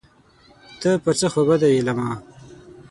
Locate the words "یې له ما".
1.75-2.09